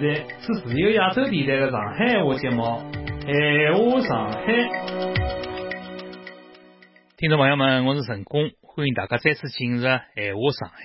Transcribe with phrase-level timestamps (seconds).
[0.00, 2.62] 在是自由亚洲电台的上海话节目
[3.26, 4.52] 《闲话上海》。
[7.16, 9.84] 听众朋友们，我是陈工，欢迎大家再次进入
[10.14, 10.76] 《闲话上海》。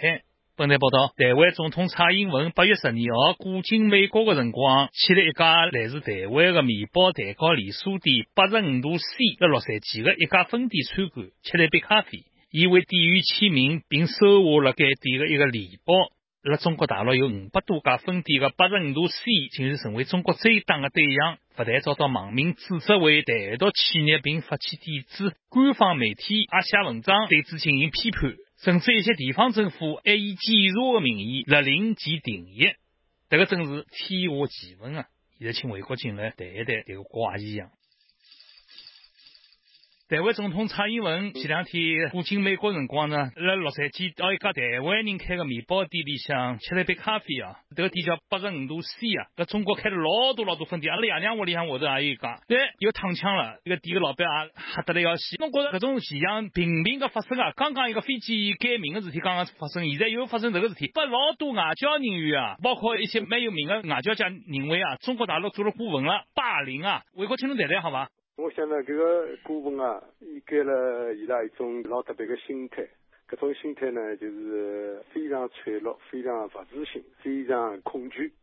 [0.58, 9.06] 本台报道，台湾总统蔡英文八月十二号过境美国的辰光，去了一家来自台湾的面包蛋糕连锁店八十五度 C
[9.40, 12.24] 在洛杉矶的一家分店参观，吃了一杯咖啡。
[12.50, 15.94] 伊为店员签名，并收下了该店的一个礼包。
[16.44, 19.16] 辣中国大陆有五百多家分店的八十五度 C，
[19.54, 28.36] 竟然成为中国最大的对象，不但遭到网民指责为台独企业并发起抵制，官方媒体也写文章对此进行批判。
[28.58, 32.76] 甚至一些地方政府还以检查的名义勒令其停业，
[33.30, 35.06] 这个真是天下奇闻啊！
[35.40, 37.70] 现在请魏国进来谈一谈这个怪现象。
[40.14, 47.58] 台湾总统蔡英文前两天过境美国辰光呢，辣洛杉矶到一家台湾人开个面包店里向吃了一杯咖啡啊。
[47.76, 52.40] 这个店叫八十五度 C 啊，搿中国开了老多老多分店，阿拉爷娘屋里向下头也有一家。
[52.48, 55.36] 对，又躺枪了，这个店个老板也吓得来要死。
[55.42, 57.52] 我觉着搿种现象频频的发生啊。
[57.56, 67.02] 刚刚一个飞机改名个事体刚刚发生，现在又发生这个事体，把老多外交人员啊，包括一些蛮有名的外交家认为啊，中国大陆做了顾问了，霸凌啊。
[67.16, 68.10] 回国请侬谈谈好吧？
[68.36, 72.84] 我想呢，这个顾问啊，应该了伊拉一种老特别的心态。
[73.28, 78.34] 这种心态呢，就是非常脆弱，非常不自信，非常恐惧。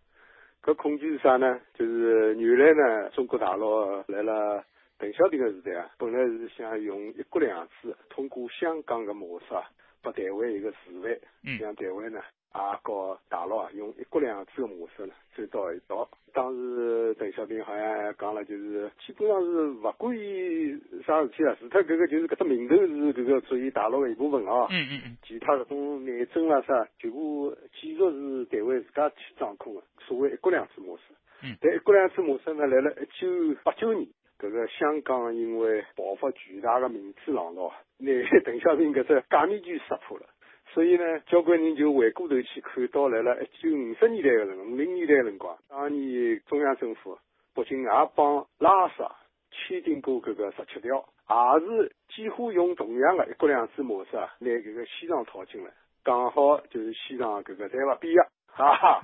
[0.62, 1.60] 搿恐惧是啥呢？
[1.74, 4.64] 就是原来呢，中国大陆来了
[4.96, 9.62] 邓小平的时代啊，本来是想用一国两制，通过香港的模式啊，
[10.02, 11.18] 把台湾一个示范，
[11.58, 12.20] 让台湾呢。
[12.52, 16.08] 啊，和大陆啊，用一国两制的模式呢，走到一道。
[16.32, 24.66] 当时邓小平好像讲了，就是基本上是不管伊啥事体啊，除脱搿个就是搿只名头是搿个属于大陆的一部分啊。
[24.70, 25.16] 嗯嗯嗯。
[25.24, 31.02] 其他搿种内政啦啥，全部继续是台湾自家去掌控的，所谓一国两制模式。
[31.42, 31.56] 嗯。
[31.60, 34.08] 但一国两制模式呢，来了一九八九年，
[34.38, 40.26] 搿个香港因为爆发巨大的民主浪潮，拿邓小平搿只假面具识破了。
[40.72, 47.18] 所以呢，交关人就回过头去看到来了，一九五十年代的辰光五零年代的辰光，当年中央政府
[47.54, 49.16] 北京也帮拉萨
[49.50, 55.72] 签订过搿个十七条，也是几乎用同样的一国两制模式啊，拿搿个西藏套进来，
[56.04, 59.00] 刚好就是西藏搿个在勿边啊，哈哈，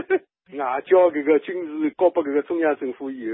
[0.56, 3.30] 外交搿个军事交拨搿个中央政府以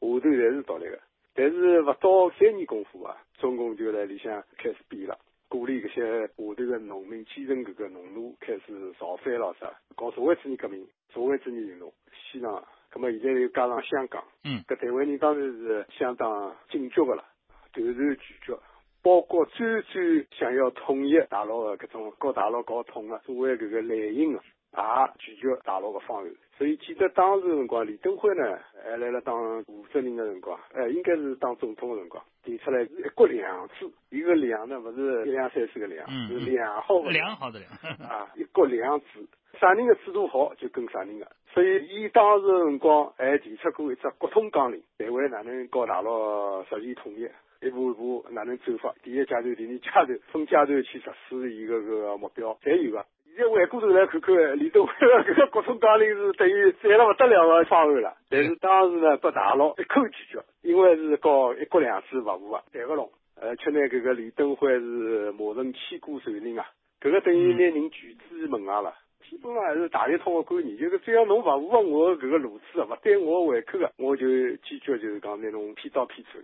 [0.00, 0.98] 后，下头侪是独立的，
[1.34, 5.16] 但是勿到三年功夫啊，中共就在里向开始变了。
[5.48, 11.92] 鼓励搿些下头的农民继承搿个农奴，开始造反了啥，搞社会主义革命、社会主义运动。
[12.30, 17.24] 西藏，葛末现在又加上香港，嗯，搿台湾人当然是相当警觉的了，
[17.72, 18.54] 断然拒绝。
[19.02, 24.38] 包括最最想要统一大陆的搿种搞大陆搞统的，所谓搿个蓝营
[24.72, 26.30] 啊，也拒绝大陆的方案。
[26.58, 37.70] 所以记得当时辰光，李登辉呢还来了当负责人的辰光，哎，应该是当总统的辰光，提出来是一国两制，一个两呢不是一两三四个两，是良好的良好的良
[38.08, 39.26] 啊，一国两制，
[39.60, 41.30] 啥人的制度好就跟啥人的。
[41.52, 47.28] 所以伊当时辰光还提出过一只国统纲领，台湾哪能搞大陆实现统一，
[47.60, 53.04] 一步一步哪能走法，第一阶段、第二阶段分阶段去实施一个个目标，侪有个。
[53.38, 58.12] 再回过头来看看，李登辉搿个各种纲领是等于赞了勿得了个方案了。
[58.28, 63.08] 但是当时呢，被大陆一口拒绝，因为是搞一国两制勿符啊，谈勿拢。
[63.40, 66.66] 而且呢，搿个李登辉是骂成千古罪人啊，
[67.00, 68.92] 搿个等于拿人拒之门外了。
[69.30, 76.40] 基本上还是大一统的观念，就是只要侬勿符合我搿个路子，勿对我胃口个，我就坚决就是讲拿侬批刀批走。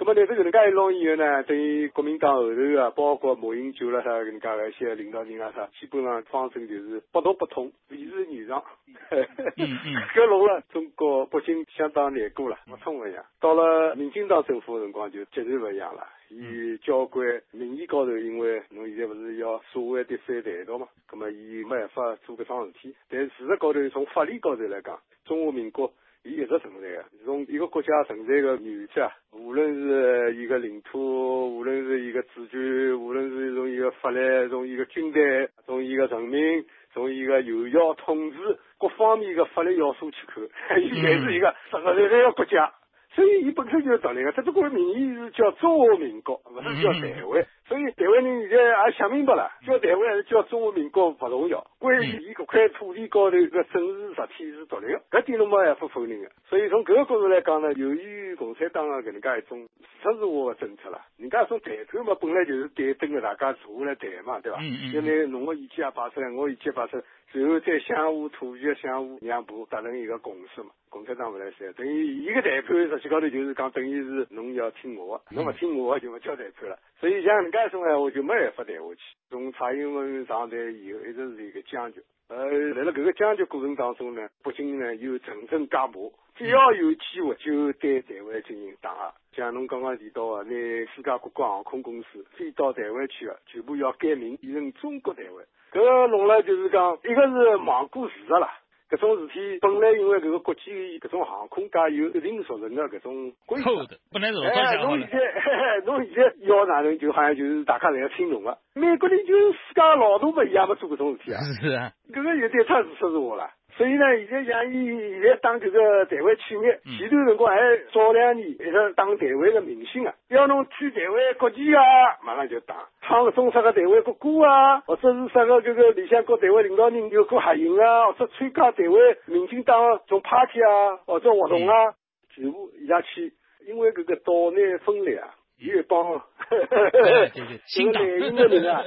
[0.00, 8.62] 那么，但是搿能介一弄以后呢，等于国民党后头啊，包括马英九啦啥搿能介个一些领导人啊啥，基本上方针就是不动不通，维持原状。
[9.10, 9.26] 嗯
[9.58, 9.66] 嗯。
[10.14, 13.24] 搿弄了中国北京相当难过了，不通勿一样。
[13.40, 16.06] 到了民进党政府辰光就截然勿一样了。
[16.30, 22.94] 伊交关名义高头，因为侬现在勿是要所谓的反台独嘛，葛末伊没办法做搿桩事体。
[23.10, 25.92] 但事实高头，从法律高头来讲，中华民国。
[26.28, 40.46] 伊一直存在的，从一个国家存在的原则，无论是伊个领土，无论是伊个主权，无论是从伊个法律，从伊个军队，从伊个人民，从伊个有效统治各方面的法律要素去看，
[40.82, 42.72] 伊还是一个实实在在的国家。
[43.14, 47.46] 所以伊本身就是独立个，只不过名义是叫中华民国，勿是叫台湾。
[47.68, 56.30] 所以台湾人现在也想明白了，叫台湾还是叫中华民国勿重要，关键伊搿块土地高头个政治实体是独立个，搿点侬没办法否认个。
[56.48, 59.68] 所以从搿个角度来讲呢，由于共产党个搿能介一种
[60.02, 64.58] 实质化个政策啦，人家种谈判嘛，本来就是对等个，大家坐下来谈嘛，对伐？
[64.92, 67.02] 就拿侬个意见也摆出来，我意见摆出来。
[67.30, 70.70] 随后再相互妥协、相互让步，达成一个共识嘛。
[70.88, 76.78] 共产党勿来三，等于伊个谈判实际高头就是讲，等于是侬要听我的，侬勿听我的就勿叫谈判了。
[76.98, 79.00] 所以像搿能介种闲话就没办法谈下去。
[79.30, 82.00] 从蔡英文上台以后，一直是一个僵局。
[82.28, 85.94] 呃，辣辣搿个僵局过程当中呢，北京呢又层层加码，
[86.36, 89.12] 只要有机会就对台湾进行打压。
[89.32, 90.50] 像侬刚刚提到的，拿
[90.94, 95.44] 世界各国航空公司飞到台湾去的，全部要改名变成中国台湾。
[95.72, 98.48] 搿个弄了就是讲，一个是罔顾事实啦。
[98.88, 103.64] 搿种事体本来因为搿个国际搿种航空界有一定责任的搿种规则，
[104.10, 108.56] 不能说哎，侬现在侬现在要哪能，就好像就是大家侪要听侬个。
[108.74, 111.38] 美国人就是自家老大不一样，没做搿种事体啊。
[111.60, 113.50] 是啊，搿个有点太自说自话了。
[113.78, 114.88] 所以呢，现在像伊
[115.20, 117.60] 现在当这个台湾企业，前头辰光还
[117.92, 121.82] 早两年一直当台湾的明星啊，要侬去台湾国旗啊，
[122.24, 131.94] 马上就打，唱个中式的台湾国歌啊，或者是啥个这个里向跟台湾领导人有过合影啊，或者参加台湾民进党种 party 啊，或者活动啊，
[132.34, 133.32] 全部伊拉去，
[133.64, 135.37] 因为这个岛内分裂啊。
[135.58, 138.84] 一帮， 这个内应的人啊，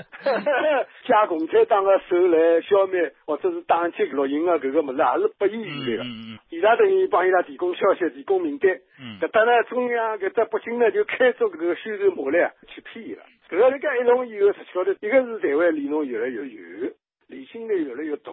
[1.05, 6.03] 借共产党的手来消灭或者是打击绿营啊搿个物事，还是不遗余力的。
[6.49, 8.71] 伊拉等于帮伊拉提供消息、提供名单。
[9.19, 12.37] 搿搭呢，中央搿搭北京呢，就开足搿个宣传马力
[12.67, 13.23] 去骗伊拉。
[13.49, 16.93] 搿个人家一弄以后，实际高头，一个是台湾离侬越来越远，
[17.27, 18.31] 离心力越来越大。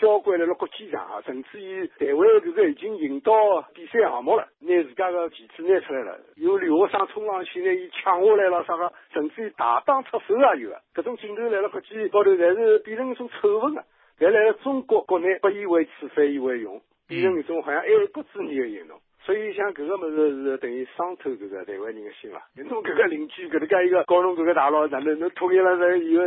[0.00, 3.32] 交关了辣国际上啊，甚至于台湾这个已经引导
[3.74, 10.80] 比赛项目了，拿自家的旗帜拿出来了，有留学生冲上去拿伊抢下来了啥个，甚至于大打出手也有啊。
[10.94, 13.84] 搿种镜头来了国际高头，侪是变成一种丑闻啊。
[14.18, 18.98] 但来了中国国内，不以为耻，反以为荣，变成一种好像爱国主义的行动。
[19.22, 22.40] 所以像搿个物事是等于伤透搿个台湾人的心了。
[22.56, 26.24] 侬搿个邻居搿能介一个搞侬搿个大佬，哪能侬统一了在以后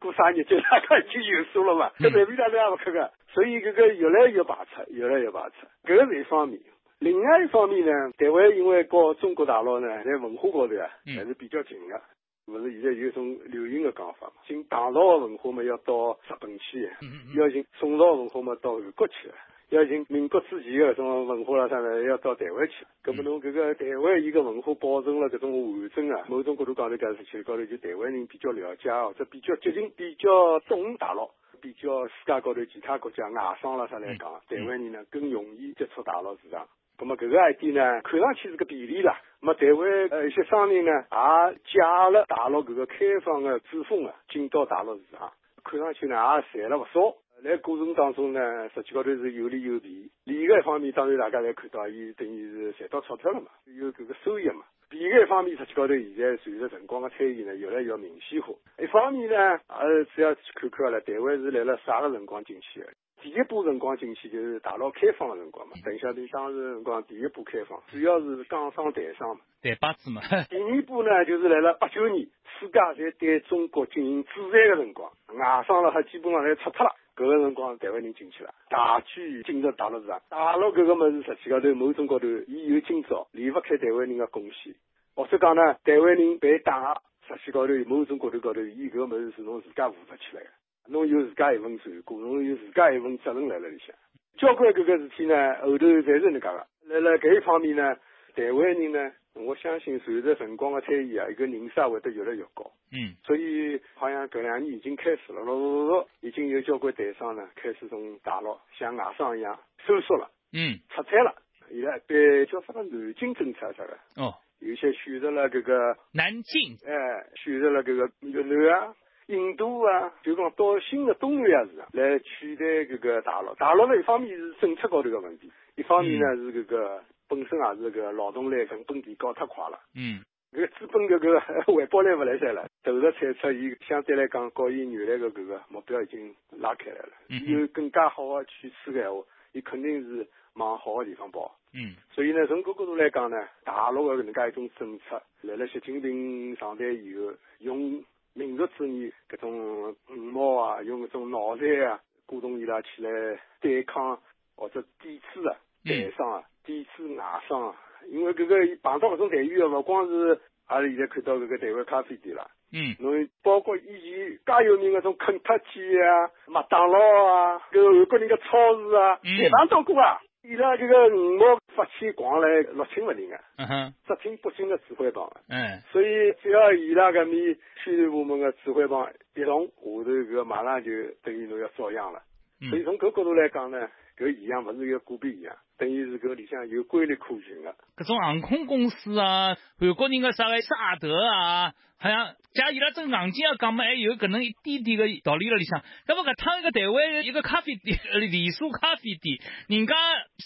[0.00, 1.90] 过啥日子，大家已经有数了嘛？
[1.98, 5.66] 搿台面大家也勿看个，所以搿个越来越排斥，越来越排斥。
[5.84, 6.60] 搿个是一方面。
[6.98, 12.00] 另外一方面呢，台湾因为和中国大陆呢在文化高头啊还是比较近个，
[12.46, 14.34] 勿是现在有一种流行的讲法嘛？
[14.46, 16.88] 寻唐朝的文化嘛要到日本去，
[17.36, 19.30] 要寻宋朝文化嘛到韩国去。
[19.70, 22.02] 要寻民国之前的搿种文化啦啥呢？
[22.04, 22.86] 要到台湾去。
[23.02, 31.28] 搿么侬搿个台湾伊个文化保存了搿种完整啊，某种角度讲头讲，实际高头就台湾人比较了解，或者比较接近、比较懂大陆，
[31.60, 36.66] 比较世界高头其他国家外商啦啥来讲，台湾人呢更容易接触大陆市场。
[36.96, 39.18] 咁么搿个一点呢，看上去是个便利啦。
[39.40, 45.32] 么台湾呃一些商人呢，也借了大陆搿个开放的之风啊，进到大陆市场，
[45.64, 46.14] 看上去呢
[46.52, 47.16] 也赚了勿少。
[47.44, 50.10] 在过程当中呢，实际高头是有利有弊。
[50.24, 54.64] 利个方面，当然大家侪看到，伊等于是赚到钞票了嘛，有搿个收益嘛。
[54.88, 58.54] 弊个方面，实际高头现在随着辰光的推移呢，越来越明显化。
[58.78, 62.86] 一方面呢，呃，主要去看看了，台湾是来了啥个辰光进去的？
[63.20, 65.74] 第一波辰光进去就是大陆开放的辰光嘛。
[65.84, 70.22] 等晓得当时辰光第一波开放，主要是港商台商嘛，台巴子嘛。
[70.48, 72.26] 第二波呢，就是来了八九年，
[72.58, 76.94] 世界在对中国进行制裁的辰光，外商了还基本上侪撤脱了。
[77.16, 80.20] 搿个辰光，台湾人进去了，大举进入大陆市场。
[80.28, 84.74] 大陆搿个物事，实际高头某种高头，伊有今朝离勿开台湾人的贡献。
[85.14, 90.50] 或者讲呢，台湾人被打，实际高头某种角度高头，伊搿个物事是侬自家负责起来的，
[90.88, 93.94] 侬有自家一份成果，侬有自家一份责任辣辣里向。
[94.36, 96.66] 交关搿个事体呢，后头侪是能介个。
[96.86, 97.96] 辣辣搿一方面呢，
[98.34, 99.12] 台湾人呢。
[99.36, 102.70] 我相信随着辰光的推移啊，一个人数会得越来越高。
[102.92, 110.30] 嗯，所以好像搿两年已经开始了，陆陆续续已经有交关台商呢，开始从大陆像外商一样收缩了。
[110.52, 111.34] 嗯，撤退了。
[111.68, 113.98] 现在对叫什么南京政策啥个？
[114.22, 118.94] 哦，有些选择了这个南京，哎，选择了这个越南啊、
[119.26, 123.52] 印度啊，就讲到新的东南亚市场来取代这个大陆。
[123.56, 127.02] 大陆呢，一方面是政策高头个问题，一方面呢是这个。
[127.34, 130.22] 本身也是个劳动力成本提高太快了，嗯，
[130.52, 131.40] 搿个资本搿个
[131.72, 137.10] 回报率勿来三了，投入产出伊相对来讲，和伊原来个搿个目标已经拉开来了，
[137.46, 139.20] 有更加好的趋势个闲话，
[139.52, 140.24] 伊肯定是
[140.54, 154.16] 往好个地方跑，嗯，所以呢，从搿角度来讲呢，大陆个搿能介一种政策，来了习近平上台以后，用民族主义搿种五毛啊，用搿种脑残啊，鼓动伊拉起来对抗
[154.54, 156.44] 或者抵制啊，台商啊。
[156.64, 157.74] 抵制外商
[158.08, 169.28] 因为搿个碰到搿种待遇啊，勿光是阿拉现在看到搿个台湾咖啡店啦，嗯，侬包括以前介有名搿种肯特基啊、麦当劳啊，搿个韩国人个超市啊，嗯。
[169.28, 170.18] 侪碰到过啊。
[170.46, 175.26] 伊拉搿个五毛发起狂来六亲勿认个，嗯哼，只听北京个指挥棒。
[175.48, 180.90] 嗯，所以只要伊拉搿面宣传部门个指挥棒一动，下头搿个马上就
[181.22, 182.20] 等于侬要遭殃了。
[182.60, 182.68] 嗯。
[182.68, 187.74] 所以从搿角度来讲呢，搿现象勿是一个个别现象，等于是搿里向有规律可循个。
[187.96, 195.82] 搿种航空公司啊，韩国人个啥个沙德啊，好像假伊拉真硬劲要讲嘛，还有搿能一点点个道理辣里向。
[196.06, 197.98] 搿么搿趟一个台湾一个咖啡店，
[198.30, 199.94] 连锁咖啡店，人家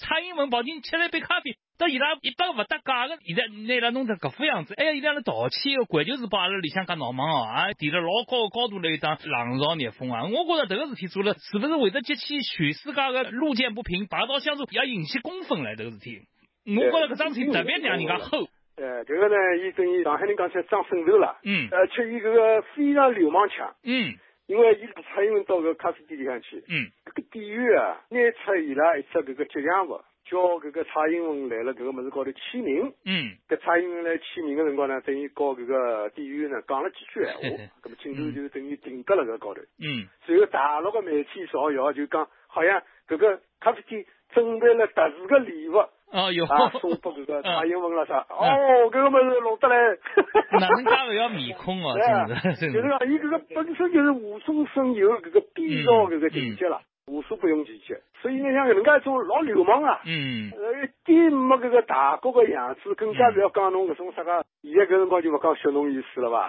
[0.00, 1.56] 蔡英文跑进去吃了一杯咖啡。
[1.78, 10.26] 到伊拉一百个勿搭界个，现在拿伊拉弄成搿副样子，哎呀，伊拉来道歉个环球时报阿拉里向讲闹忙哦，啊，提了老高个高度来一张冷嘲热讽啊！
[10.26, 15.76] 我觉着迭个事体做了，是勿是会得激起全世界个路见不平、拔刀相助，要引起公愤唻？
[15.76, 16.26] 迭个事体，
[16.66, 18.48] 我觉着搿桩事体特别让人家吼。
[18.78, 32.92] 呃，这个呢，伊等于上海人讲起来装渗透了，嗯而且伊搿个非常流氓腔，嗯因为伊蔡英文到搿咖啡店里向去，嗯搿个店员啊，拿出伊拉一只搿个吉祥物，叫搿个蔡英文来了搿个物事高头签名。
[33.04, 33.36] 嗯。
[33.48, 37.40] 搿蔡英文来签名个辰光呢，等于告搿个店员呢讲了几句闲话，
[37.82, 39.60] 搿么镜头就等于定格了搿高头。
[39.80, 40.06] 嗯。
[40.26, 45.76] 随后大陆个媒体造谣，就讲好像搿个咖啡店准备了特殊个礼物。
[46.10, 48.24] 哦哟，啊，送拨搿个蔡英文了啥？
[48.32, 48.48] 嗯。
[48.48, 49.76] 哦，搿个物事弄得来，
[50.58, 52.54] 哪能介勿要面孔哦，真的。
[52.56, 52.98] 真就是的。
[52.98, 57.94] 讲伊搿个本身就是无中生有搿个编造搿个情节啦，无所不用其极。
[58.20, 60.00] 所以呢，像搿能介一种老流氓啊。
[60.06, 66.48] 嗯呃，一点没搿个大国个样子，更加勿要讲侬搿种啥个，现在搿辰光就勿讲小侬意思了吧？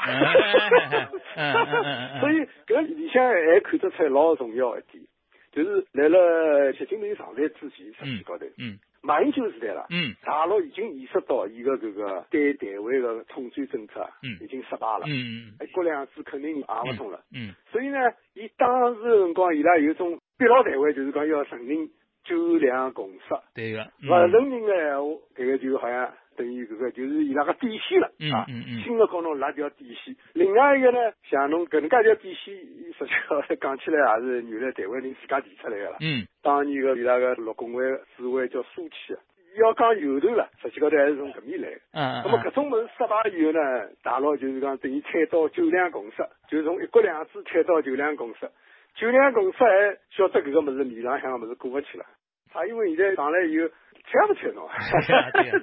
[2.19, 5.03] 所以搿里向还看得出来老重要一点，
[5.51, 17.21] 就是来了习近平上台之前，实际高头，嗯马英九时代了，嗯大陆已经意识到伊个搿个对台湾个统战政策嗯已经失败了，嗯一国两制肯定行勿通了。
[17.33, 17.97] 嗯所以呢，
[18.33, 21.89] 伊当时个辰光，伊拉有种逼牢台湾，就是讲要承认
[22.23, 23.35] 九两共识。
[23.53, 25.03] 对个，勿承认个闲话，
[25.35, 28.45] 搿个就好像等于搿个就是伊拉个底线了嗯啊，
[28.85, 30.15] 新的高侬拉条底线。
[30.33, 33.99] 另外一个呢，像侬搿能介条底线，实际上讲起来。
[34.15, 35.97] 也是原来台湾人自家提出来个啦。
[35.99, 37.83] 嗯当年个伊拉个陆工会
[38.15, 39.19] 主委叫苏启啊，
[39.59, 41.81] 要讲由头了，实际高头还是从搿面来的。
[41.91, 43.59] 嗯那么搿种物事失败以后呢，
[44.01, 48.49] 大陆就是讲等于踩到九两共识，就从一国两制踩到九两共识。
[48.99, 52.05] 九两共识还晓得搿个物事面浪向个物事过勿去了。
[52.51, 53.69] 他因为现在上来以后，
[54.03, 54.67] 睬也勿睬侬，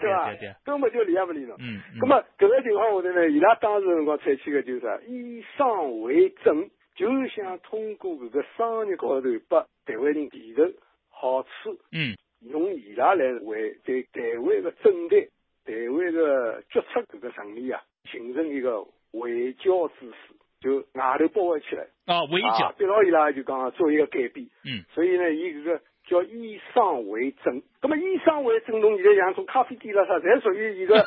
[0.01, 0.33] 对伐？
[0.65, 1.55] 根本就理也勿理侬。
[1.59, 10.63] 嗯嗯咁么搿个情况下头呢，伊拉当时辰光采取个就是啥，以商为政，就是想通过搿个商业高头拨台湾人提头
[11.11, 11.79] 好处。
[11.93, 15.19] 嗯用伊拉来为对台湾个政坛、
[15.65, 20.35] 台湾个决策搿个层面啊，形成一个围剿之势，
[20.67, 24.47] 就外头包围起来，啊围啊剿，逼牢伊拉就讲做一个改变。
[24.65, 24.83] 嗯。
[24.93, 27.63] 所以呢，伊搿个叫以商为政。
[27.83, 30.97] 那么以商为政，侬现在像种咖啡店啦啥，侪属于一个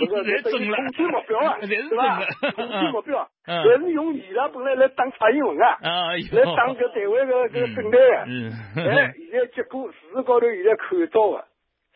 [0.00, 0.76] 这个侪属于争了。
[0.76, 2.20] 统战目标啊， 侪是对伐？
[2.20, 3.64] 争了统战目标啊， 嗯。
[3.66, 8.24] 但是用伊拉本来来打蔡英文啊，来打搿台湾个搿个政坛啊。
[8.28, 8.52] 嗯。
[8.76, 11.44] 哎，现在结果事实高头现在看到的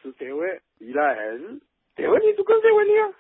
[0.02, 1.60] 是台湾，伊拉还是
[1.96, 3.12] 台湾人都跟台湾人啊。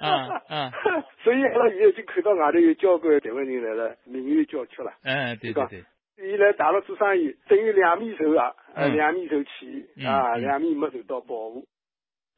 [0.00, 0.72] 啊啊
[1.22, 4.92] 所以阿拉现在已经看到外头有交关台湾人来了，民怨交缺了。
[5.02, 5.84] 哎对对对，
[6.32, 11.66] 伊来大陆做生意，等于两面受啊，呃，嗯两面受气嗯啊，嗯两面没受到保护。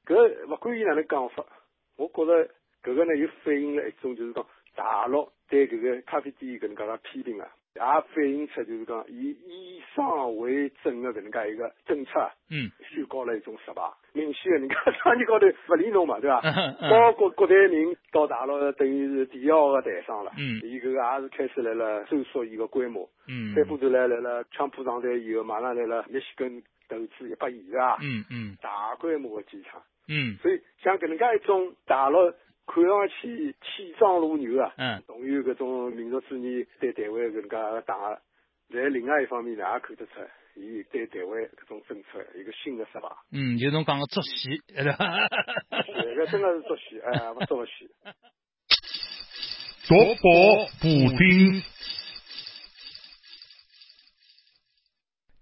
[0.06, 1.44] 搿勿管伊哪能讲法，
[1.96, 2.48] 我觉着
[2.82, 13.82] 搿个呢又反映了一种就是讲大陆对搿个咖啡店搿能介个批评啊，也反映出就是讲以以商为政的搿能介一个政策啊，嗯宣告了一种失败。
[14.12, 16.40] 明显个人家生意高头勿理侬嘛，对伐？
[16.90, 23.08] 包括国台人到大陆等于是第一号个台商了，嗯伊搿个也是开始来了收缩伊个规模。
[23.26, 29.80] 嗯再过头来来了，川普上台以后，马上来了密西根投资一百亿啊，嗯嗯大规模的机场。
[30.08, 32.32] 嗯所以像搿能介一种大陆
[32.66, 38.20] 看上去气壮如牛啊，嗯同有搿种民族主义对台湾搿能介个打，
[38.70, 40.12] 在另外一方面呢，也看得出
[40.54, 43.08] 伊对台湾搿种政策一个新的失败。
[43.32, 45.28] 嗯，就侬讲个作戏，对伐？
[45.70, 47.88] 搿个真的是作戏，哎， 勿作戏。
[49.88, 50.88] 读报补
[51.18, 51.62] 丁。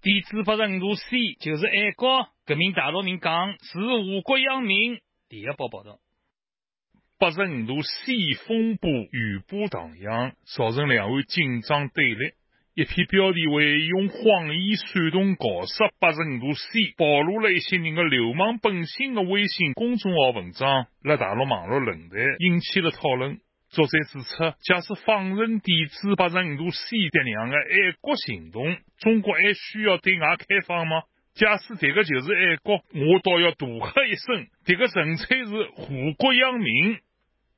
[0.03, 4.99] 地址八十五度 C 就是爱国革命大陆民讲是祸国殃民。
[5.29, 5.99] 第一报报道，
[7.21, 8.15] 八十五度 C
[8.47, 12.33] 风波余波荡漾，造成两岸紧张对立。
[12.75, 23.39] 一篇标题为“用谎言煽动搞杀八十五度 C，暴露了一些人的流氓本性”的微信公众号文章，在大陆网络论坛引起了讨论。
[23.69, 31.03] 作者指出，假使放任抵制八十五度 C 这两个爱国行动，中国还需要对外开放吗？
[31.35, 35.87] 假使这个就是爱国，我倒要大喝一声：这个纯粹是祸
[36.17, 36.97] 国殃民！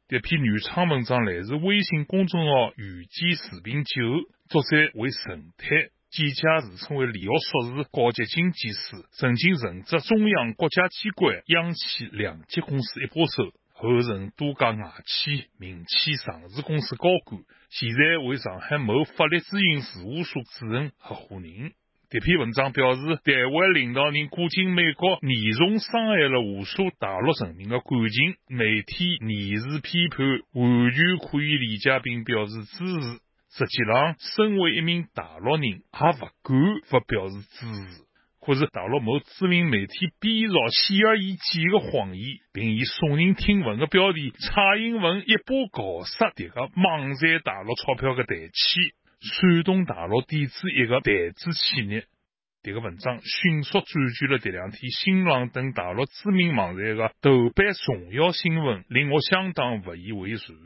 [0.08, 4.02] 这篇原创文章来自微信公众号“遇见视频九”，
[4.50, 5.66] 作者为陈太，
[6.10, 13.54] 简介自称为李奥硕士高级经济师，曾经任职中央国家机关央企两级公司一把手。
[13.74, 17.40] 后任多家外企、民企上市公司高管，
[17.70, 21.72] 现在为上海某法律咨询事务所主任合伙人。
[22.12, 28.34] 这篇文章表示，台湾领导人过境美国，严重伤害了无数大陆人民的感情。
[28.54, 30.18] 媒体严词批判，
[30.52, 33.18] 完全可以理解并表示支持。
[33.56, 38.02] 实际上，身为一名大陆人，也不敢不表示支持。
[38.44, 52.06] 可是大陆某知名媒体编造显而易见的谎言，并以耸人听闻的标题“蔡英文一把搞死这个莽赚大陆钞票的台企，山东大陆抵制一个台资企业。
[52.64, 53.86] 这个文章迅速占
[54.18, 60.56] 据了这两天新浪等大陆知名网站的头版重要新闻，令我相当不以为然。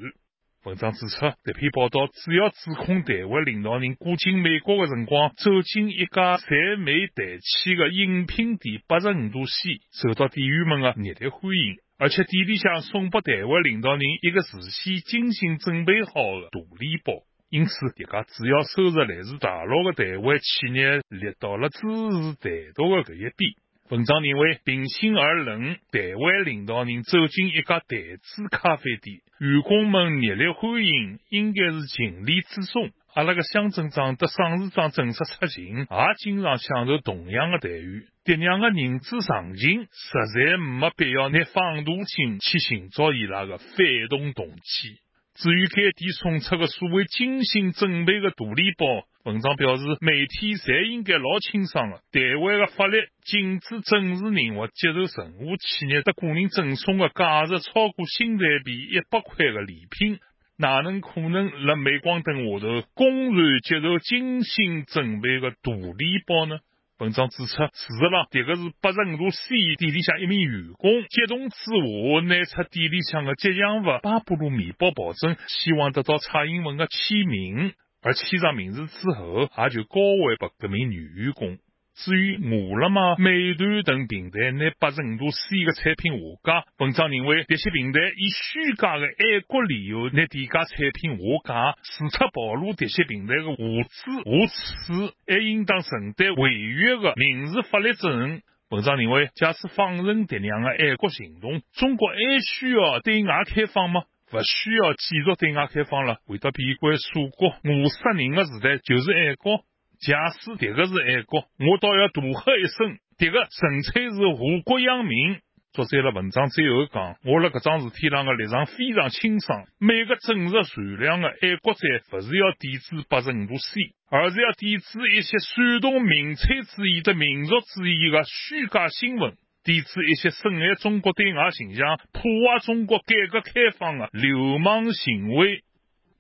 [0.65, 17.13] 文章指出，这篇报道主要指控台湾领导人过境美国的辰光，走进一家在美台企的饮品店八十五度 C，受到店员们的热烈欢迎，而且店里向送给台湾领导人一个事先精心准备好的大礼包。
[17.49, 23.55] 因此，这家主要收入来自大陆的台湾企业，立到了支持台独的这一边。
[23.89, 27.87] 文章认为，平心而论，台湾领导人走进一家台
[28.21, 32.91] 资咖啡店，员工们热烈欢迎，应该是情理之中。
[33.15, 35.87] 阿拉个乡镇长和省市长正式出行，也
[36.19, 38.09] 经常享受同样的待遇。
[38.25, 43.69] 这样的人之常情，实在没必要拿放大镜去寻找伊拉的反
[44.11, 44.99] 动动机。
[45.37, 52.01] 至于该店送出的所谓精心准备的大礼包，文章表示，媒体侪应该老清爽的。
[52.11, 60.19] 台湾的法律禁止正式人物接受任何企业的个人赠送的价值超过新台币一百块的礼品，
[60.57, 66.61] 哪能可能辣镁光灯下头公然接受精心准备的大礼包呢？
[66.99, 70.91] 文章指出，事实上，这个是八十五度 C 店里向一名员工。
[71.03, 79.89] 激动之下拿出店里向的吉祥物巴布鲁面包，保证希望得到蔡英文的签名，而签上名字之后，也就交
[80.25, 81.59] 还给这名女员工。
[81.97, 98.43] 至于饿了么、美团等平台拿八十五度 C 的产品下架，文章认为这些平台以虚假的爱国理由拿低价产品下架，时刻暴露这些平台的无知无耻，还应当承担违约的民事法律责任。
[98.69, 104.03] 文章认为，假使放任这样的爱国行动，中国还需要对外开放吗？
[104.29, 106.19] 不需要继续对外开放了。
[106.27, 109.65] 回到闭关锁国、饿死人的时代，就是爱国。
[110.01, 115.39] 假使这个是爱国，我倒要大喝一声：这个纯粹是祸国殃民。
[115.73, 119.65] 作者了文章最后讲：我辣搿桩事体上的立场非常清爽。
[119.79, 121.81] 每个真实善良的爱国者，
[122.11, 135.63] 不是要抵制八十五度 C，而是要抵制一些煽动民粹主义的民族主义的虚假新闻，抵制一些损害中国对外形象、破坏中国改革开放的流氓行为。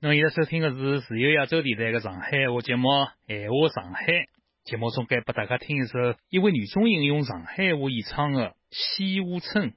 [0.07, 2.89] 侬现在收听的是自由亚洲电台的上海话节目
[3.27, 4.05] 《闲话上海》。
[4.63, 5.99] 节目中该拨大家听一首
[6.31, 9.41] 一位女中音用上海话演唱的《西湖》。
[9.41, 9.73] 春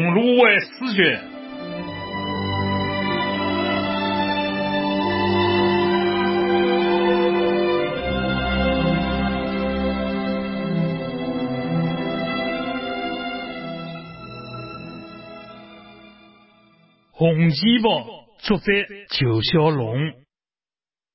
[0.00, 1.22] 桐芦为诗卷，
[17.10, 18.06] 红旗袍，
[18.38, 18.72] 作者
[19.10, 20.14] 裘小龙。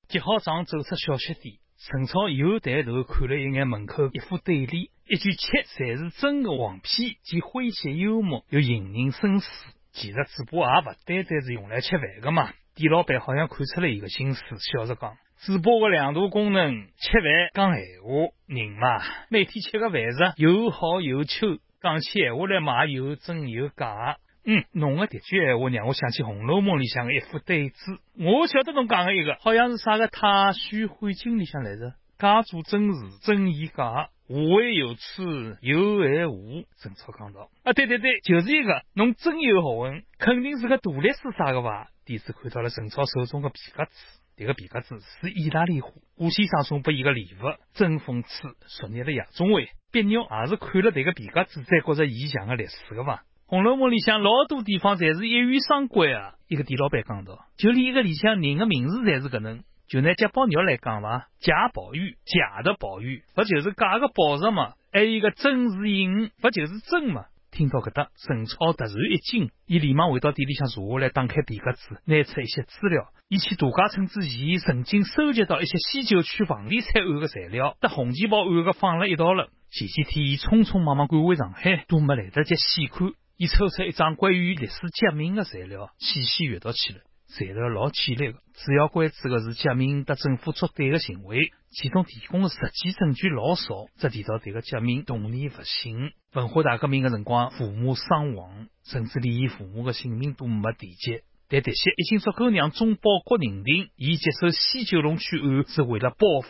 [0.08, 9.48] 吉好长走出小吃店，陈超又抬头看了一眼门口一副对联，一句“吃才是真的黄皮”，既诙谐幽默，又引人深思。
[9.92, 12.52] 其实嘴巴也不单单是用来吃饭的嘛。
[12.74, 14.42] 店老板好像看出了伊个心思，
[14.74, 18.34] 笑着讲：“嘴巴的两大功能，吃饭讲闲话。
[18.48, 28.00] 人嘛，每天吃个饭食又好有臭，讲起闲话来嘛又真又假。”嗯，侬个迭句闲话让我想起《红楼梦》里向的一副对子。
[28.18, 31.94] 我晓得侬讲的一个，好像是啥个《太虚幻境》里向来着。
[32.18, 35.24] 假做真事，真亦假，无为有处，
[35.62, 36.66] 有爱无。
[36.82, 37.50] 陈超讲道。
[37.64, 38.82] 啊，对对对，就是一个。
[38.94, 41.90] 侬真有学问，肯定是个大历史啥个吧？
[42.06, 43.92] 弟子看到了陈超手中的皮夹子，
[44.36, 53.24] 这个皮夹子是意大利货，顾先生送拨伊个礼物，真讽刺，昨日的夜总会，别鸟也是看了这个皮夹子才觉着伊像个历史个吧？
[53.48, 56.34] 《红楼梦》里向老多地方侪是一语双关啊！
[56.48, 59.64] 一个店老板讲道，就连一个里向人的名字侪是搿能。
[59.88, 64.74] 就拿贾宝玉来讲伐，贾宝玉，假的宝玉，不就是假个宝石嘛？
[64.92, 67.26] 还有一个真是隐，不就是真嘛？
[67.52, 73.10] 听到搿搭，陈超突然一惊，伊连忙回到店里向坐下来，打开皮夹子，拿出一些资料。
[73.30, 79.50] 伊去度假村之前，曾经收集到一些西九区房地产案的材料，搭红旗袍案个放了一道了。
[79.72, 83.14] 前几天伊匆匆忙忙赶回上海，都没来得及细看。
[83.38, 87.02] 伊抽出一张关于历史革命的材料，细细阅读起来。
[87.28, 96.12] 材料老简略的，主要关注的是贾明和政府作对的行为，其中提供的实际证据老少，只提到这个贾明童年不幸。
[96.34, 101.22] 文化大革命的辰光，父母伤亡，甚至连伊父母的性命都没提及。
[101.48, 106.50] 但这些已经足够让中保国认定，伊接受西九龙区案是为了报复。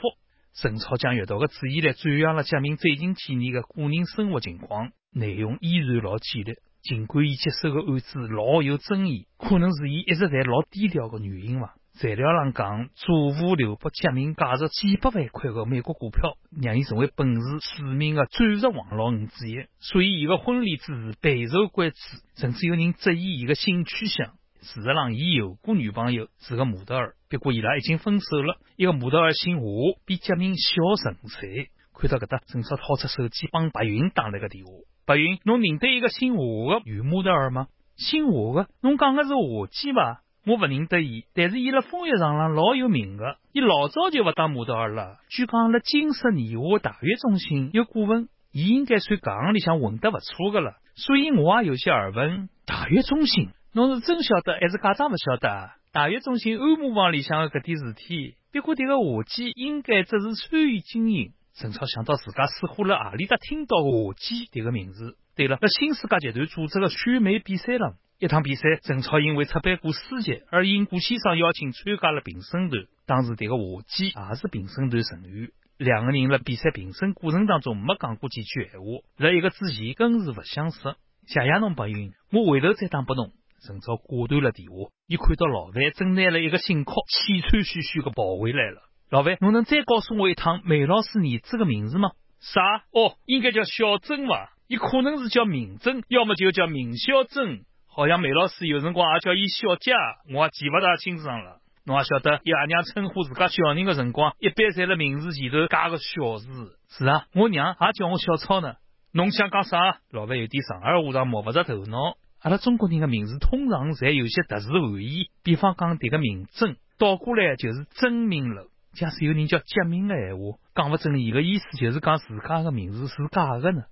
[0.54, 6.56] 陈超将阅读的注意力转向了贾明最近几年的个人生活情况，内容依然老简略。
[6.86, 11.74] 尽管伊接手的案子老有争议，可能是伊一直在老低调的原因吧。
[11.93, 17.41] 材料上讲，祖父留给贾明价值几百万块的美国股票，让伊成为本市
[17.80, 19.65] 著名个钻石王老五之一。
[19.80, 21.95] 所以，伊个婚礼之事备受关注，
[22.36, 24.34] 甚至有人质疑伊个性取向。
[24.62, 28.60] 事实上，伊有过女朋友，是个模特儿，不过伊拉已经分手了。
[28.76, 29.65] 一个模特儿姓华，
[30.06, 31.71] 比贾明小十五岁。
[31.95, 34.71] 看到搿搭，正少掏出手机帮白云打了个电话。
[35.06, 36.41] 白云，侬认得一个姓华
[36.80, 37.68] 的女模特儿吗？
[37.96, 40.22] 姓华的，侬讲的是华姬吧？
[40.48, 43.38] 我不认得伊，但是伊辣风月场上老有名的。
[43.52, 45.18] 伊老早就不当模特儿了。
[45.30, 50.74] 据讲辣金色年华大悦中心有顾问，伊应该算搿行里向混得不错的了。
[50.96, 52.50] 所以我也有些耳闻。
[52.65, 55.70] 大悦中心，侬是真晓得还是假装不晓得？
[55.94, 61.34] 大悦中心按摩房里向的搿点事体，不过迭个华姬应该只是参与经营。
[61.56, 65.18] 陈超想到自家似乎辣何里搭听到华姬迭个名字。
[65.38, 67.96] 对了，辣新世界集团组织的选美比赛上。
[68.20, 72.86] 一趟比赛，陈超因为出版过书籍，而因顾先生邀请参加了评审团。
[73.06, 75.50] 当时这个华姬也是评审团成员。
[75.78, 78.88] 两个人在比赛评审过程当中没讲过几句闲话，
[79.18, 80.80] 在一个之前更是不相识。
[81.28, 83.32] 谢谢侬白云，我回头再打拨侬。
[83.65, 88.82] 陈超挂断了电话，一看到老范正拿了一个信壳，气喘吁吁的跑回来了。
[89.12, 92.12] 老范，侬能再告诉我一趟梅老师儿子个名字吗？
[92.39, 92.62] 啥？
[92.91, 94.52] 哦，应该叫小曾伐？
[94.68, 97.62] 伊可能是叫明曾，要么就叫明小曾。
[97.88, 99.94] 好像梅老师有辰光也叫伊小佳，
[100.34, 101.60] 我也记勿大清爽了。
[101.86, 106.80] 侬也晓得，爷娘称呼自家小人的辰光，一般在辣名字前头加个小字。
[106.89, 108.74] 是啊，我娘也叫我小超呢。
[109.13, 110.00] 侬想讲啥？
[110.10, 112.18] 老范有点上二话上摸勿着头脑。
[112.41, 118.68] 阿拉中国人的名字通常侪有些特殊含义，比方讲迭个明真，倒过来就是真名了。
[118.96, 123.84] 假使有人叫杰明的闲话，讲不准伊个意思就是讲自家的名字是假的呢。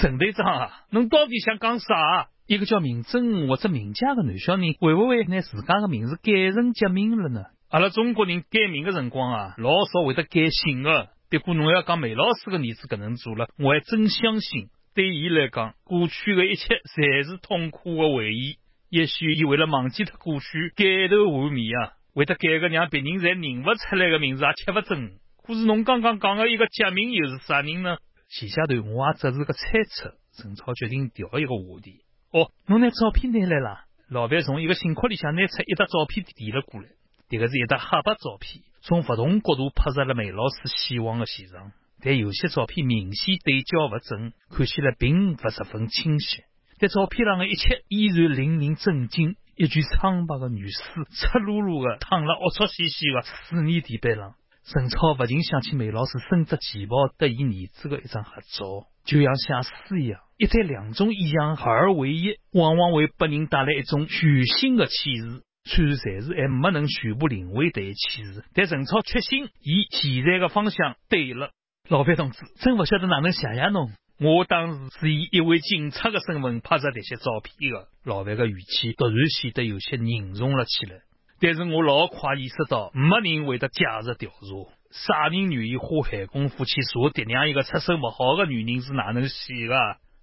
[0.00, 2.28] 陈队长啊，侬到底想讲啥？
[2.46, 7.44] 一个叫明真或者明家的男小人，会不会拿自家的名字改成杰明了呢？
[7.70, 11.08] 阿拉中国人改名的辰光啊，老少会得改姓的。
[11.30, 18.56] 不过侬要讲梅老师的儿子搿能做了，我还真相信，对伊来讲，过去的一切侪是痛苦的回忆。
[18.90, 25.18] 也许伊为了忘记脱过去，改头换面啊，会得改个让别人侪认勿出来的名字，也吃勿准。
[25.42, 27.96] 可是侬刚刚讲个一个假名又是啥人呢？
[28.28, 30.14] 前下段我也只是个猜测。
[30.34, 32.04] 陈超决定调一个话题。
[32.30, 33.84] 哦，侬拿照片拿来了。
[34.08, 36.88] 老范从一个信壳里向拿出一沓照片递了过来。
[37.28, 41.72] 迭个是一沓黑白照片，从勿同角度拍摄了梅老师死亡的现场。
[42.00, 46.42] 但有些照片明显对焦勿准，看起来并不十分清晰。
[46.78, 49.36] 但照片上的一切依然令人震惊。
[49.56, 54.34] 一具苍白的女尸，赤裸裸的躺了龌龊兮兮的水泥地板上。
[54.64, 60.20] 陈超不禁想起梅老师身着旗袍得伊儿子的一张合照，就像写诗一样。
[60.38, 65.42] 一旦两种意象合而为一，往往会给人带来一种全新的启示。
[65.64, 71.50] 虽然暂时还没能全部领会这一启示，但陈超确信，伊现在的方向对了。
[71.88, 73.90] 老范同志，真不晓得哪能谢谢侬。
[74.22, 77.88] 我当时是以一位警察的身份拍摄这些照片的。
[78.04, 81.00] 老范的语气突然显得有些凝重了起来。
[81.40, 84.72] 但是我老快意识到，没人会得介入调查。
[84.92, 89.74] 啥人愿意花海功夫去查爹娘一个出身不好的女人是哪能死的？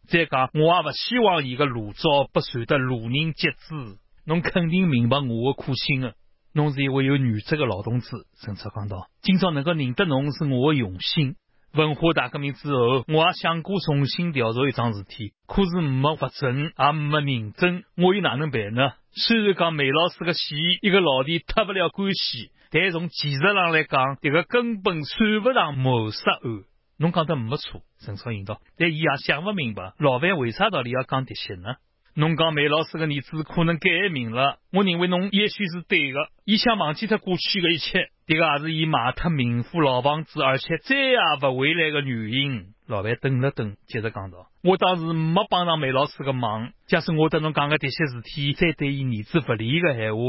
[0.08, 3.98] 再讲，我也不希望伊个裸照被传得路人皆知。
[4.26, 6.14] 侬肯定明白我的苦心的。
[6.54, 8.08] 侬是一位有原则的老同志，
[8.40, 9.10] 陈超讲道。
[9.22, 11.36] 今朝能够认得侬是我的荣幸。
[11.74, 18.94] 文化大革命之后，我也想过重新调查一桩事体，可是没法证，也没认证，我又哪能办呢？
[19.12, 26.64] 虽然讲梅老师的死，一个老弟脱不了干系，但从技术上来讲，这个根本算不上谋杀案。
[26.98, 31.76] 侬讲的没错，陈超应道，但伊也想不明白，老范为啥道理要讲这些呢？
[32.16, 36.18] 侬讲梅老师的儿子可能改名了，我认为侬也许是对的。
[36.44, 42.76] 伊想忘记他过去的一切，这个也是伊卖脱名副老房子，而且再也不回来的原因。
[42.86, 46.72] 老范等了等，接着讲道：“我当时没帮上梅老师的忙。
[46.86, 50.22] 假使我对侬讲个这些事体，再对伊儿子不利的闲话，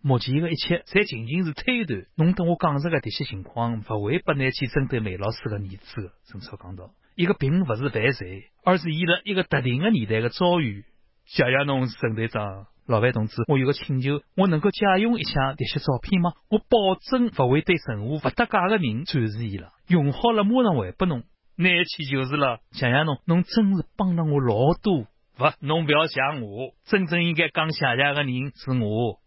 [0.00, 2.04] 目前的一切才仅仅是推断。
[2.16, 10.84] 侬等我讲述的这些情况，不会不拿去针对梅老师的儿子的。”陈超讲道：“一个并不是犯罪，而是伊辣一个特定的年代的遭遇。”
[11.26, 16.32] 谢谢侬，沈队长，老范同志，我有个请求，我能够借用一下这些照片吗？
[16.50, 19.70] 我保证不会对任何不搭界的人展示伊了。
[19.86, 21.22] 用好了马上还拨侬，
[21.56, 22.58] 拿去就是了。
[22.72, 25.06] 谢谢侬，侬真是帮了我老多。
[25.38, 29.21] 勿，侬不要谢我，真正应该讲谢谢的人是我。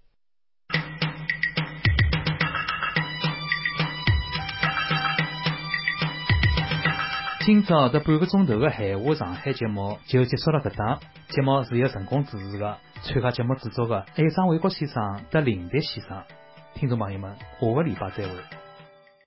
[7.45, 16.23] 今朝这半个钟头的海话上海节目就结束了，这档节目是由成功主持的，参加节目制作的爱上卫国先生和林迪先生。
[16.73, 18.64] 听众朋友们，下个礼拜再会。